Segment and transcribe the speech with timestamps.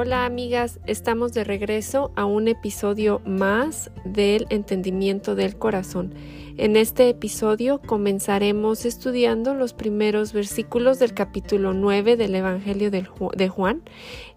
[0.00, 6.14] Hola amigas, estamos de regreso a un episodio más del entendimiento del corazón.
[6.56, 13.82] En este episodio comenzaremos estudiando los primeros versículos del capítulo 9 del Evangelio de Juan.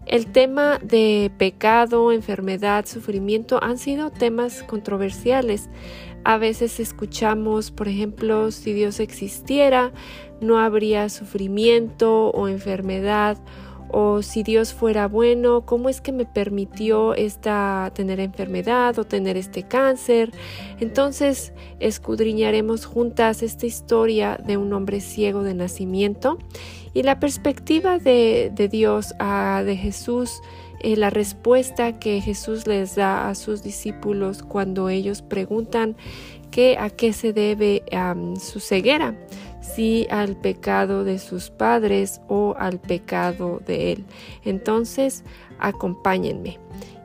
[0.06, 5.70] El tema de pecado, enfermedad, sufrimiento han sido temas controversiales.
[6.24, 9.92] A veces escuchamos, por ejemplo, si Dios existiera,
[10.40, 13.38] no habría sufrimiento o enfermedad
[13.88, 19.36] o si Dios fuera bueno, cómo es que me permitió esta tener enfermedad o tener
[19.36, 20.32] este cáncer.
[20.80, 26.38] Entonces escudriñaremos juntas esta historia de un hombre ciego de nacimiento
[26.94, 30.40] y la perspectiva de, Dios, de Jesús,
[30.80, 35.96] eh, la respuesta que Jesús les da a sus discípulos cuando ellos preguntan
[36.50, 37.82] que, a qué se debe
[38.38, 39.16] su ceguera
[39.62, 44.04] si al pecado de sus padres o al pecado de él.
[44.44, 45.24] Entonces,
[45.58, 46.58] acompáñenme.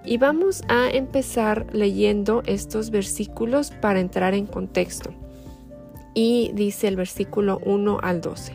[0.04, 5.12] Y vamos a empezar leyendo estos versículos para entrar en contexto.
[6.14, 8.54] Y dice el versículo 1 al 12.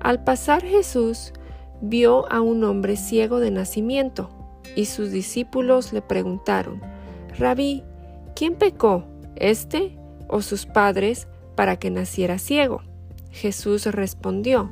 [0.00, 1.32] Al pasar Jesús
[1.80, 4.30] vio a un hombre ciego de nacimiento,
[4.76, 6.80] y sus discípulos le preguntaron,
[7.38, 7.82] Rabí,
[8.34, 9.04] ¿quién pecó,
[9.36, 9.98] este
[10.28, 11.26] o sus padres,
[11.56, 12.82] para que naciera ciego?
[13.30, 14.70] Jesús respondió,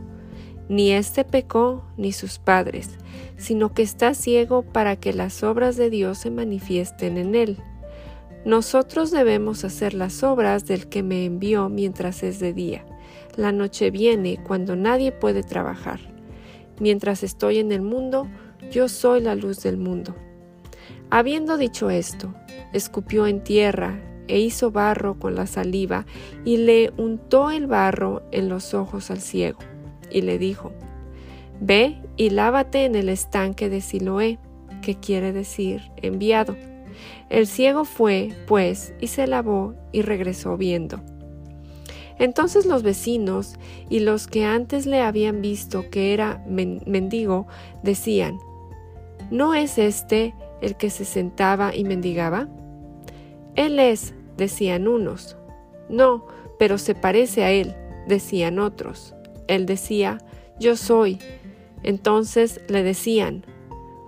[0.69, 2.99] Ni éste pecó ni sus padres,
[3.37, 7.59] sino que está ciego para que las obras de Dios se manifiesten en él.
[8.45, 12.85] Nosotros debemos hacer las obras del que me envió mientras es de día.
[13.37, 15.99] La noche viene cuando nadie puede trabajar.
[16.79, 18.29] Mientras estoy en el mundo,
[18.71, 20.15] yo soy la luz del mundo.
[21.11, 22.35] Habiendo dicho esto,
[22.73, 26.07] escupió en tierra e hizo barro con la saliva
[26.45, 29.59] y le untó el barro en los ojos al ciego
[30.11, 30.73] y le dijo,
[31.61, 34.39] Ve y lávate en el estanque de Siloé,
[34.83, 36.57] que quiere decir enviado.
[37.29, 41.01] El ciego fue, pues, y se lavó y regresó viendo.
[42.19, 43.57] Entonces los vecinos
[43.91, 47.47] y los que antes le habían visto que era mendigo
[47.83, 48.39] decían,
[49.31, 52.49] ¿no es este el que se sentaba y mendigaba?
[53.57, 55.37] Él es, decían unos.
[55.89, 56.27] No,
[56.59, 57.75] pero se parece a él,
[58.07, 59.15] decían otros.
[59.49, 60.19] Él decía,
[60.59, 61.19] yo soy.
[61.83, 63.45] Entonces le decían,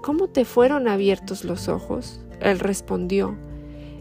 [0.02, 2.20] ¿cómo te fueron abiertos los ojos?
[2.40, 3.36] Él respondió,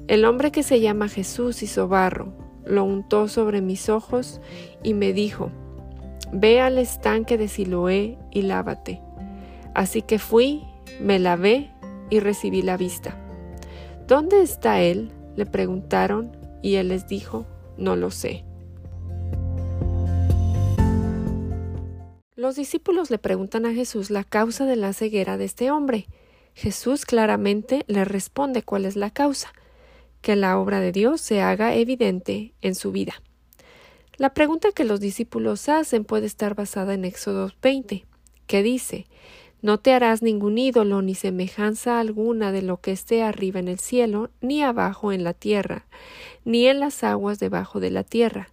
[0.08, 2.34] el hombre que se llama Jesús hizo barro,
[2.66, 4.42] lo untó sobre mis ojos
[4.84, 5.52] y me dijo,
[6.32, 9.02] ve al estanque de Siloé y lávate.
[9.74, 10.64] Así que fui,
[11.02, 11.72] me lavé
[12.10, 13.18] y recibí la vista.
[14.08, 15.12] ¿Dónde está él?
[15.38, 17.46] Le preguntaron y él les dijo,
[17.78, 18.44] no lo sé.
[22.36, 26.08] Los discípulos le preguntan a Jesús la causa de la ceguera de este hombre.
[26.54, 29.54] Jesús claramente le responde cuál es la causa,
[30.22, 33.22] que la obra de Dios se haga evidente en su vida.
[34.18, 38.06] La pregunta que los discípulos hacen puede estar basada en Éxodo 20,
[38.48, 39.06] que dice
[39.62, 43.80] no te harás ningún ídolo ni semejanza alguna de lo que esté arriba en el
[43.80, 45.88] cielo, ni abajo en la tierra,
[46.46, 48.50] ni en las aguas debajo de la tierra.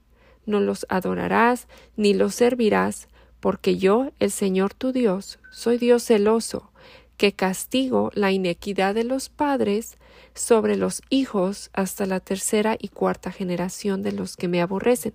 [0.46, 3.08] No los adorarás, ni los servirás,
[3.40, 6.70] porque yo, el Señor tu Dios, soy Dios celoso,
[7.18, 9.98] que castigo la inequidad de los padres
[10.34, 15.14] sobre los hijos hasta la tercera y cuarta generación de los que me aborrecen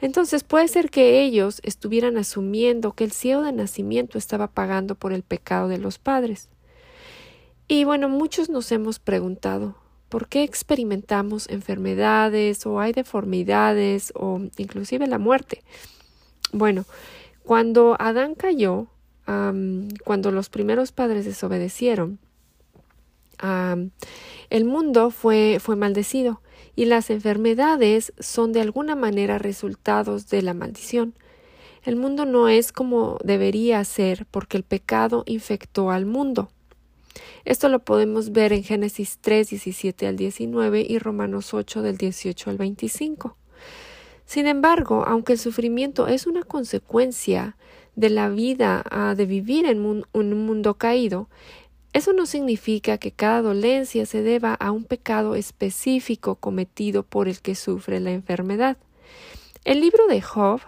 [0.00, 5.12] entonces puede ser que ellos estuvieran asumiendo que el ciego de nacimiento estaba pagando por
[5.12, 6.48] el pecado de los padres.
[7.66, 9.76] Y bueno, muchos nos hemos preguntado
[10.08, 15.62] ¿por qué experimentamos enfermedades o hay deformidades o inclusive la muerte?
[16.52, 16.84] Bueno,
[17.42, 18.88] cuando Adán cayó,
[20.04, 22.18] cuando los primeros padres desobedecieron,
[23.40, 26.40] el mundo fue, fue maldecido
[26.78, 31.14] y las enfermedades son de alguna manera resultados de la maldición.
[31.82, 36.50] El mundo no es como debería ser porque el pecado infectó al mundo.
[37.44, 42.50] Esto lo podemos ver en Génesis 3, 17 al 19 y Romanos 8 del 18
[42.50, 43.36] al 25.
[44.24, 47.56] Sin embargo, aunque el sufrimiento es una consecuencia
[47.96, 51.28] de la vida ah, de vivir en un mundo caído,
[51.98, 57.40] eso no significa que cada dolencia se deba a un pecado específico cometido por el
[57.40, 58.78] que sufre la enfermedad.
[59.64, 60.60] El libro de Job,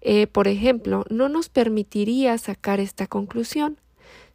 [0.00, 3.78] eh, por ejemplo, no nos permitiría sacar esta conclusión.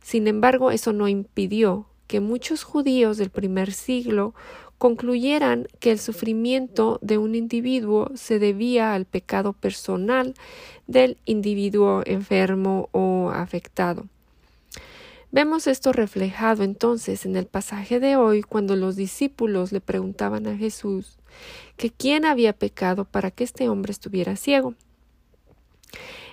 [0.01, 4.35] Sin embargo, eso no impidió que muchos judíos del primer siglo
[4.77, 10.35] concluyeran que el sufrimiento de un individuo se debía al pecado personal
[10.87, 14.05] del individuo enfermo o afectado.
[15.31, 20.57] Vemos esto reflejado entonces en el pasaje de hoy cuando los discípulos le preguntaban a
[20.57, 21.19] Jesús
[21.77, 24.73] que quién había pecado para que este hombre estuviera ciego.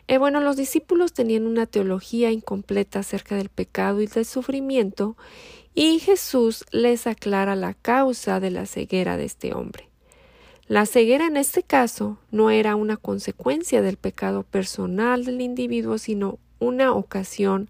[0.09, 5.17] Eh, bueno, los discípulos tenían una teología incompleta acerca del pecado y del sufrimiento,
[5.75, 9.91] y Jesús les aclara la causa de la ceguera de este hombre.
[10.69, 16.39] La ceguera en este caso no era una consecuencia del pecado personal del individuo, sino
[16.59, 17.69] una ocasión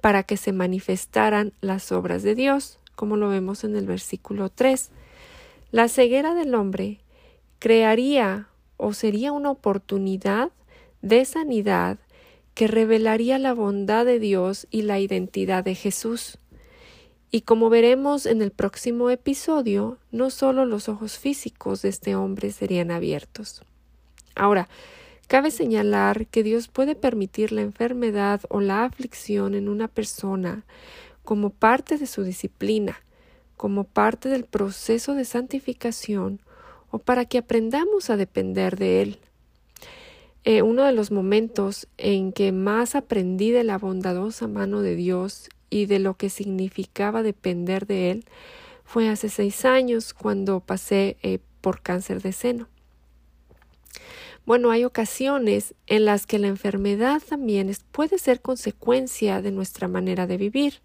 [0.00, 4.90] para que se manifestaran las obras de Dios, como lo vemos en el versículo 3.
[5.70, 7.00] La ceguera del hombre
[7.58, 10.50] crearía o sería una oportunidad
[11.02, 11.98] de sanidad
[12.54, 16.38] que revelaría la bondad de Dios y la identidad de Jesús.
[17.30, 22.50] Y como veremos en el próximo episodio, no solo los ojos físicos de este hombre
[22.50, 23.62] serían abiertos.
[24.34, 24.68] Ahora,
[25.30, 30.64] cabe señalar que Dios puede permitir la enfermedad o la aflicción en una persona
[31.22, 33.00] como parte de su disciplina,
[33.56, 36.40] como parte del proceso de santificación
[36.90, 39.18] o para que aprendamos a depender de Él.
[40.42, 45.48] Eh, uno de los momentos en que más aprendí de la bondadosa mano de Dios
[45.70, 48.24] y de lo que significaba depender de Él
[48.84, 52.66] fue hace seis años cuando pasé eh, por cáncer de seno.
[54.50, 60.26] Bueno, hay ocasiones en las que la enfermedad también puede ser consecuencia de nuestra manera
[60.26, 60.80] de vivir.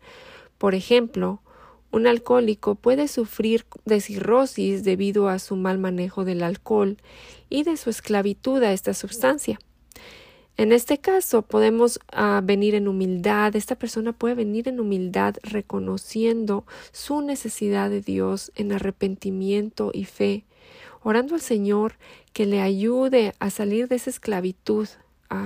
[0.59, 1.41] Por ejemplo,
[1.89, 6.97] un alcohólico puede sufrir de cirrosis debido a su mal manejo del alcohol
[7.49, 9.57] y de su esclavitud a esta sustancia.
[10.57, 16.67] En este caso podemos ah, venir en humildad, esta persona puede venir en humildad reconociendo
[16.91, 20.45] su necesidad de Dios en arrepentimiento y fe,
[21.05, 21.93] orando al Señor
[22.33, 24.87] que le ayude a salir de esa esclavitud,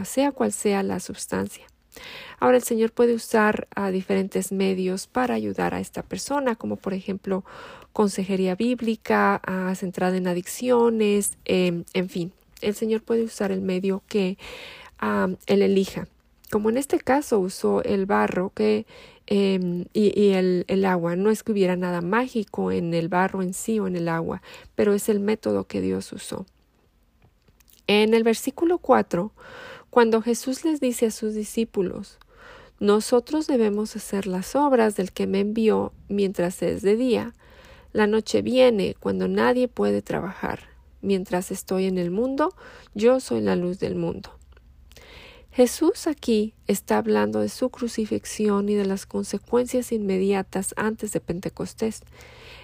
[0.05, 1.65] sea cual sea la sustancia.
[2.39, 7.43] Ahora el Señor puede usar diferentes medios para ayudar a esta persona, como por ejemplo
[7.91, 9.41] consejería bíblica,
[9.75, 14.37] centrada en adicciones, em, en fin, el Señor puede usar el medio que
[15.45, 16.07] Él elija.
[16.51, 18.85] Como en este caso usó el barro que,
[19.27, 21.15] em, y, el, el, agua.
[21.15, 24.41] No es que hubiera nada mágico en el barro en sí o en el agua,
[24.75, 26.45] pero es el método que Dios usó.
[27.87, 29.31] En el versículo 4
[29.89, 32.19] cuando Jesús les dice a sus discípulos,
[32.79, 37.33] nosotros debemos hacer las obras del que me envió mientras es de día,
[37.91, 40.69] la noche viene cuando nadie puede trabajar.
[41.01, 42.53] Mientras estoy en el mundo,
[42.93, 44.38] yo soy la luz del mundo.
[45.59, 51.99] Jesús aquí está hablando de su crucifixión y de las consecuencias inmediatas antes de Pentecostés.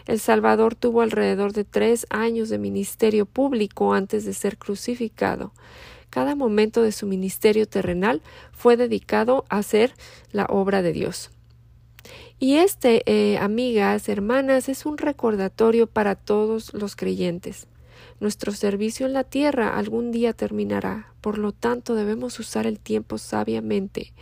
[0.08, 5.52] El Salvador tuvo alrededor de tres años de ministerio público antes de ser crucificado.
[6.10, 8.22] Cada momento de su ministerio terrenal
[8.54, 9.94] fue dedicado a hacer
[10.32, 11.32] la obra de Dios.
[12.40, 17.68] Y este, eh, amigas, hermanas, es un recordatorio para todos los creyentes.
[18.20, 23.18] Nuestro servicio en la tierra algún día terminará, por lo tanto debemos usar el tiempo
[23.18, 24.14] sabiamente.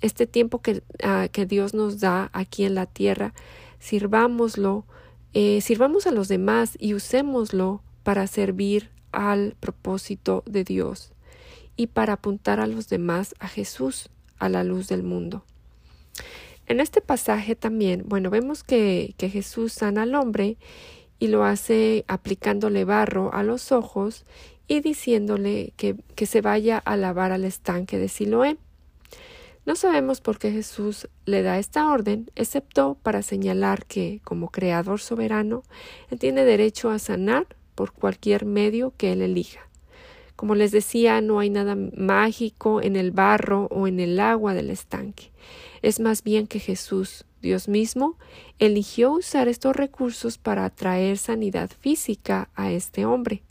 [0.00, 3.34] Este tiempo que, ah, que Dios nos da aquí en la tierra,
[3.80, 4.84] sirvámoslo,
[5.34, 11.12] eh, sirvamos a los demás y usémoslo para servir al propósito de Dios
[11.76, 15.44] y para apuntar a los demás a Jesús, a la luz del mundo.
[16.66, 20.56] En este pasaje también, bueno, vemos que, que Jesús sana al hombre
[21.22, 24.24] y lo hace aplicándole barro a los ojos
[24.66, 28.56] y diciéndole que, que se vaya a lavar al estanque de Siloé.
[29.64, 34.98] No sabemos por qué Jesús le da esta orden, excepto para señalar que, como creador
[34.98, 35.62] soberano,
[36.10, 39.60] él tiene derecho a sanar por cualquier medio que él elija.
[40.34, 44.70] Como les decía, no hay nada mágico en el barro o en el agua del
[44.70, 45.30] estanque.
[45.82, 48.16] Es más bien que Jesús, Dios mismo,
[48.58, 53.42] eligió usar estos recursos para atraer sanidad física a este hombre.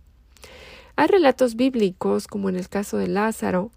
[0.96, 3.72] Hay relatos bíblicos, como en el caso de Lázaro,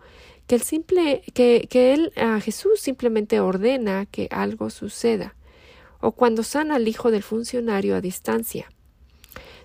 [0.47, 5.35] que, el simple, que, que él, a Jesús simplemente ordena que algo suceda,
[6.01, 8.71] o cuando sana al hijo del funcionario a distancia.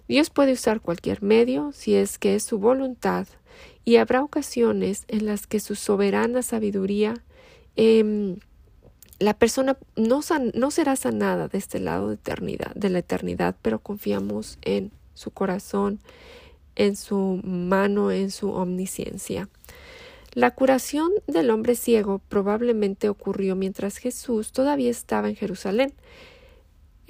[0.07, 3.27] Dios puede usar cualquier medio si es que es su voluntad
[3.85, 7.23] y habrá ocasiones en las que su soberana sabiduría
[7.75, 8.37] em,
[9.19, 10.21] la persona no,
[10.53, 15.31] no, será sanada de este lado de, eternidad, de la eternidad, pero confiamos en su
[15.31, 15.99] corazón,
[16.75, 19.49] en su mano, en su omnisciencia.
[20.33, 25.93] La curación del hombre ciego probablemente ocurrió mientras Jesús todavía estaba en Jerusalén.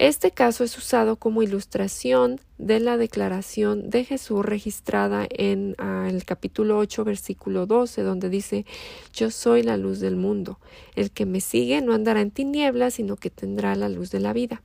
[0.00, 6.24] Este caso es usado como ilustración de la declaración de Jesús registrada en ah, el
[6.24, 8.64] capítulo 8, versículo 12, donde dice,
[9.12, 10.58] Yo soy la luz del mundo.
[10.96, 14.32] El que me sigue no andará en tinieblas, sino que tendrá la luz de la
[14.32, 14.62] vida.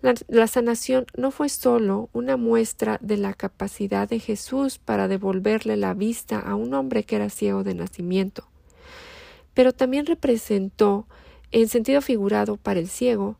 [0.00, 5.92] La, sanación no fue solo una muestra de la capacidad de Jesús para devolverle la
[5.92, 8.48] vista a un hombre que era ciego de nacimiento,
[9.52, 11.06] pero también representó,
[11.50, 13.36] en sentido figurado para el ciego,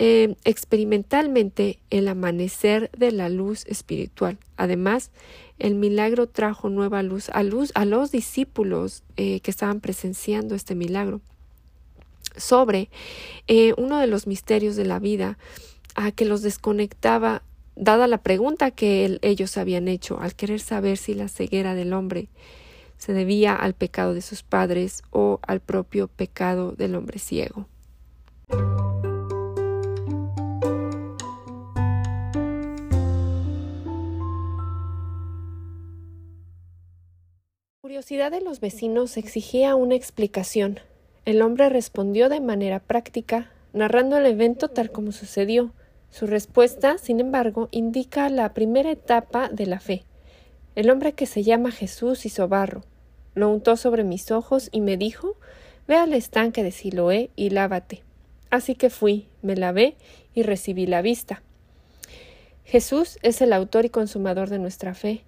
[0.00, 4.38] eh, experimentalmente el amanecer de la luz espiritual.
[4.56, 5.10] Además,
[5.58, 10.76] el milagro trajo nueva luz a, luz, a los discípulos eh, que estaban presenciando este
[10.76, 11.20] milagro.
[12.36, 12.90] Sobre
[13.48, 15.36] eh, uno de los misterios de la vida
[15.96, 17.42] a que los desconectaba,
[17.74, 22.28] dada la pregunta que ellos habían hecho al querer saber si la ceguera del hombre
[22.98, 27.66] se debía al pecado de sus padres o al propio pecado del hombre ciego.
[37.88, 40.78] Curiosidad de los vecinos exigía una explicación.
[41.24, 45.72] El hombre respondió de manera práctica, narrando el evento tal como sucedió.
[46.10, 50.04] Su respuesta, sin embargo, indica la primera etapa de la fe.
[50.74, 52.82] El hombre que se llama Jesús hizo barro,
[53.34, 55.36] lo untó sobre mis ojos y me dijo
[55.86, 58.02] Ve al estanque de Siloé y lávate.
[58.50, 59.96] Así que fui, me lavé
[60.34, 61.42] y recibí la vista.
[62.64, 65.24] Jesús es el autor y consumador de nuestra fe.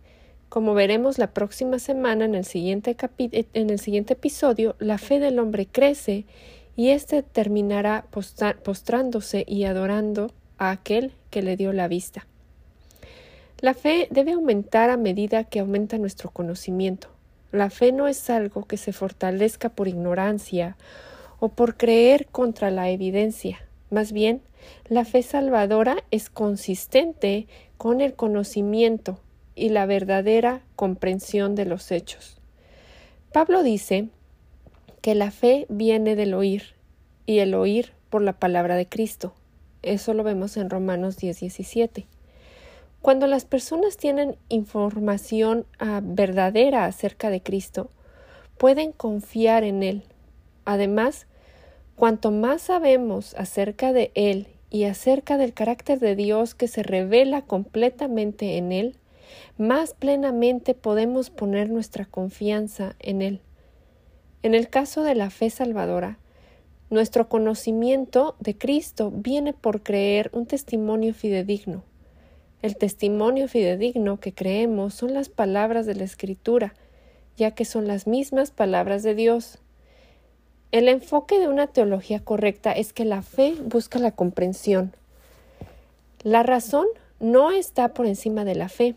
[0.50, 2.96] Como veremos la próxima semana en el siguiente,
[3.52, 6.26] en el siguiente episodio, la fe del hombre crece
[6.74, 12.26] y éste terminará postrándose y adorando a aquel que le dio la vista.
[13.60, 17.06] La fe debe aumentar a medida que aumenta nuestro conocimiento.
[17.52, 20.76] La fe no es algo que se fortalezca por ignorancia
[21.38, 23.64] o por creer contra la evidencia.
[23.88, 24.42] Más bien,
[24.88, 29.20] la fe salvadora es consistente con el conocimiento
[29.54, 32.38] y la verdadera comprensión de los hechos.
[33.32, 34.08] Pablo dice
[35.00, 36.74] que la fe viene del oír
[37.26, 39.32] y el oír por la palabra de Cristo.
[39.82, 42.06] Eso lo vemos en Romanos 10, 17.
[43.00, 47.90] Cuando las personas tienen información ah, verdadera acerca de Cristo,
[48.58, 50.02] pueden confiar en Él.
[50.66, 51.26] Además,
[51.96, 57.42] cuanto más sabemos acerca de Él y acerca del carácter de Dios que se revela
[57.42, 58.96] completamente en Él,
[59.58, 63.40] más plenamente podemos poner nuestra confianza en Él.
[64.42, 66.18] En el caso de la fe salvadora,
[66.90, 71.84] nuestro conocimiento de Cristo viene por creer un testimonio fidedigno.
[72.62, 76.74] El testimonio fidedigno que creemos son las palabras de la Escritura,
[77.36, 79.58] ya que son las mismas palabras de Dios.
[80.72, 84.94] El enfoque de una teología correcta es que la fe busca la comprensión.
[86.22, 86.86] La razón
[87.18, 88.94] no está por encima de la fe,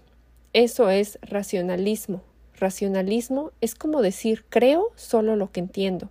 [0.54, 2.22] eso es racionalismo.
[2.56, 6.10] Racionalismo es como decir creo solo lo que entiendo.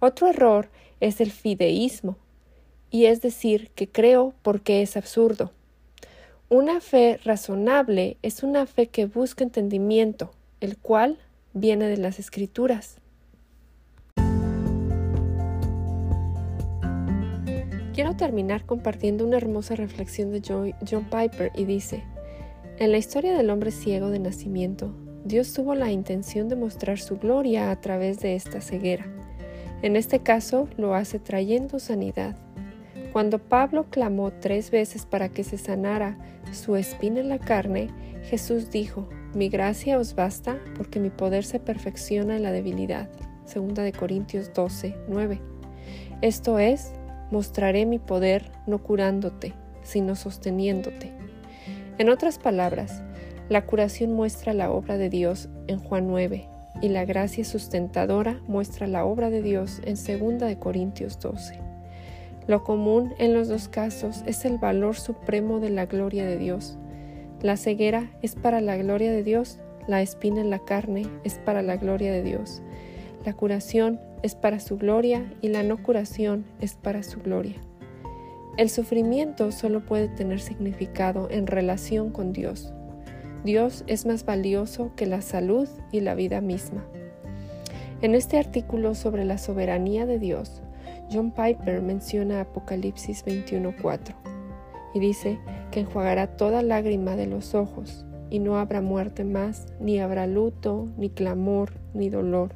[0.00, 0.70] Otro error
[1.00, 2.16] es el fideísmo,
[2.90, 5.52] y es decir que creo porque es absurdo.
[6.48, 11.18] Una fe razonable es una fe que busca entendimiento, el cual
[11.52, 12.98] viene de las escrituras.
[17.94, 20.40] Quiero terminar compartiendo una hermosa reflexión de
[20.88, 22.02] John Piper y dice,
[22.78, 24.92] en la historia del hombre ciego de nacimiento,
[25.24, 29.06] Dios tuvo la intención de mostrar su gloria a través de esta ceguera.
[29.82, 32.36] En este caso lo hace trayendo sanidad.
[33.12, 36.18] Cuando Pablo clamó tres veces para que se sanara
[36.52, 37.90] su espina en la carne,
[38.24, 43.08] Jesús dijo, Mi gracia os basta porque mi poder se perfecciona en la debilidad.
[43.44, 45.40] Segunda de Corintios 12, 9.
[46.22, 46.92] Esto es,
[47.30, 51.23] mostraré mi poder no curándote, sino sosteniéndote.
[51.96, 53.02] En otras palabras,
[53.48, 56.48] la curación muestra la obra de Dios en Juan 9
[56.82, 61.60] y la gracia sustentadora muestra la obra de Dios en 2 de Corintios 12.
[62.48, 66.78] Lo común en los dos casos es el valor supremo de la gloria de Dios.
[67.42, 71.62] La ceguera es para la gloria de Dios, la espina en la carne es para
[71.62, 72.60] la gloria de Dios.
[73.24, 77.56] La curación es para su gloria y la no curación es para su gloria.
[78.56, 82.72] El sufrimiento solo puede tener significado en relación con Dios.
[83.44, 86.84] Dios es más valioso que la salud y la vida misma.
[88.00, 90.62] En este artículo sobre la soberanía de Dios,
[91.12, 94.14] John Piper menciona Apocalipsis 21:4
[94.94, 95.40] y dice
[95.72, 100.88] que enjuagará toda lágrima de los ojos y no habrá muerte más, ni habrá luto,
[100.96, 102.54] ni clamor, ni dolor,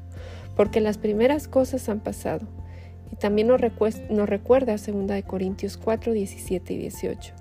[0.54, 2.46] porque las primeras cosas han pasado
[3.12, 3.60] Y también nos,
[4.10, 7.34] nos recuerda 2 Corintios 4, 17 y 18.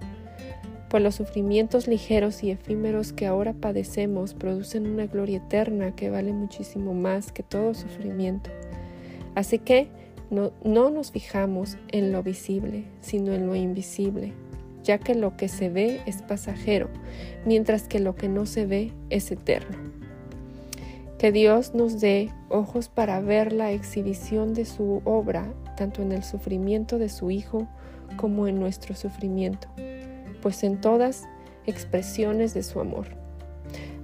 [0.89, 6.31] Pues los sufrimientos ligeros y efímeros que ahora padecemos producen una gloria eterna que vale
[6.31, 8.49] muchísimo más que todo sufrimiento.
[9.35, 9.89] Así que
[10.29, 14.33] no, no nos fijamos en lo visible, sino en lo invisible,
[14.83, 16.89] ya que lo que se ve es pasajero,
[17.45, 19.86] mientras que lo que no se ve es eterno.
[21.17, 26.23] Que Dios nos dé ojos para ver la exhibición de su obra, tanto en el
[26.23, 27.67] sufrimiento de su Hijo
[28.17, 29.67] como en nuestro sufrimiento,
[30.41, 31.27] pues en todas
[31.65, 33.07] expresiones de su amor.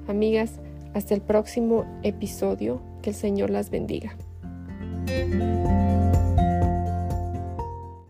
[0.08, 0.60] Amigas,
[0.93, 4.15] hasta el próximo episodio, que el Señor las bendiga.